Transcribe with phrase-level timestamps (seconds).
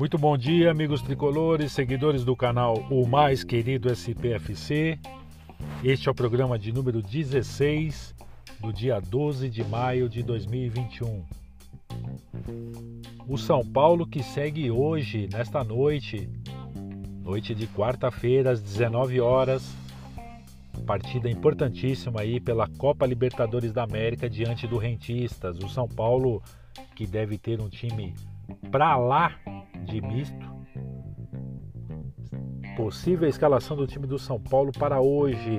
[0.00, 4.98] Muito bom dia, amigos tricolores, seguidores do canal O Mais Querido SPFC.
[5.84, 8.14] Este é o programa de número 16
[8.60, 11.22] do dia 12 de maio de 2021.
[13.28, 16.30] O São Paulo que segue hoje, nesta noite,
[17.22, 19.70] noite de quarta-feira às 19 horas,
[20.86, 25.58] partida importantíssima aí pela Copa Libertadores da América diante do Rentistas.
[25.58, 26.42] O São Paulo
[26.96, 28.14] que deve ter um time
[28.70, 29.38] pra lá
[29.90, 30.50] de misto.
[32.76, 35.58] Possível escalação do time do São Paulo para hoje.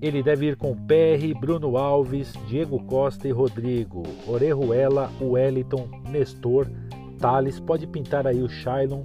[0.00, 6.68] Ele deve ir com PR, Bruno Alves, Diego Costa e Rodrigo, Orejuela, Wellington, Nestor,
[7.18, 9.04] Thales, pode pintar aí o Shailon,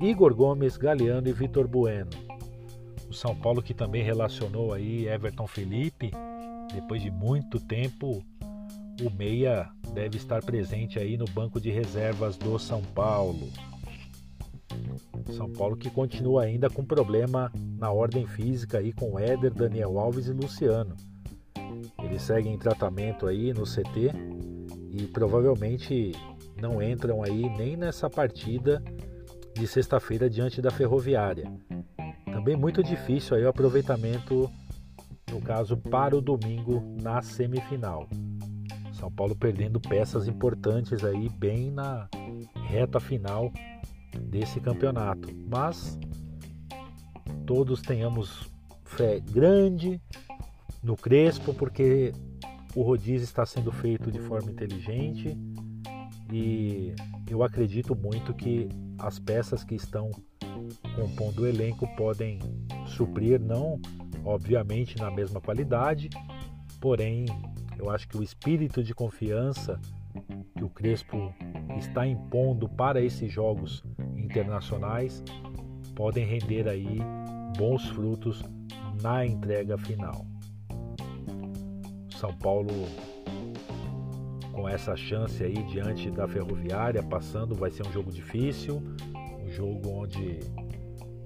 [0.00, 2.10] Igor Gomes, Galeano e Vitor Bueno.
[3.08, 6.10] O São Paulo que também relacionou aí Everton Felipe,
[6.74, 8.24] depois de muito tempo,
[9.00, 13.48] o meia deve estar presente aí no banco de reservas do São Paulo.
[15.36, 20.26] São Paulo que continua ainda com problema na ordem física aí com Éder, Daniel Alves
[20.26, 20.96] e Luciano.
[22.02, 24.12] Eles seguem em tratamento aí no CT
[24.90, 26.12] e provavelmente
[26.60, 28.82] não entram aí nem nessa partida
[29.54, 31.50] de sexta-feira diante da Ferroviária.
[32.26, 34.50] Também muito difícil aí o aproveitamento
[35.30, 38.06] no caso para o domingo na semifinal.
[39.02, 42.08] São Paulo perdendo peças importantes aí bem na
[42.68, 43.52] reta final
[44.16, 45.28] desse campeonato.
[45.50, 45.98] Mas
[47.44, 48.48] todos tenhamos
[48.84, 50.00] fé grande
[50.84, 52.12] no Crespo, porque
[52.76, 55.36] o rodízio está sendo feito de forma inteligente
[56.32, 56.94] e
[57.28, 58.68] eu acredito muito que
[59.00, 60.12] as peças que estão
[60.94, 62.38] compondo o elenco podem
[62.86, 63.80] suprir, não
[64.24, 66.08] obviamente na mesma qualidade,
[66.80, 67.26] porém
[67.78, 69.80] eu acho que o espírito de confiança
[70.56, 71.34] que o Crespo
[71.78, 73.82] está impondo para esses jogos
[74.16, 75.22] internacionais
[75.94, 76.98] podem render aí
[77.56, 78.42] bons frutos
[79.02, 80.26] na entrega final.
[82.16, 82.72] São Paulo
[84.52, 88.82] com essa chance aí diante da Ferroviária passando vai ser um jogo difícil,
[89.42, 90.38] um jogo onde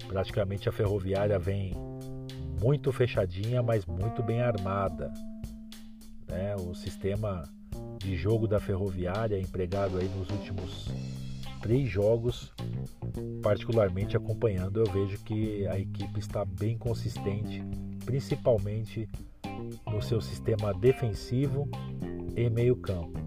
[0.09, 1.75] praticamente a Ferroviária vem
[2.60, 5.12] muito fechadinha, mas muito bem armada.
[6.28, 6.54] Né?
[6.56, 7.42] O sistema
[7.98, 10.88] de jogo da Ferroviária empregado aí nos últimos
[11.60, 12.53] três jogos,
[13.42, 17.62] particularmente acompanhando, eu vejo que a equipe está bem consistente,
[18.04, 19.09] principalmente
[19.91, 21.69] no seu sistema defensivo
[22.36, 23.19] e meio-campo.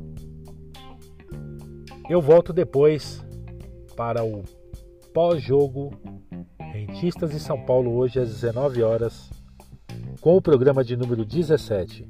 [2.10, 3.24] Eu volto depois
[3.96, 4.44] para o
[5.14, 5.92] pós-jogo
[6.58, 9.30] Rentistas e São Paulo hoje às 19 horas
[10.22, 12.08] com o programa de número 17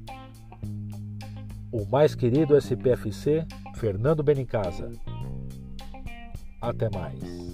[1.72, 4.92] o mais querido SPFC, Fernando Benincasa.
[6.62, 7.49] Até mais.